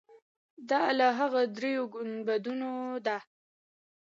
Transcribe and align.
دا 0.69 0.83
له 0.99 1.07
هغو 1.19 1.41
درېیو 1.55 1.83
ګنبدونو 1.93 2.71
ده. 3.05 3.17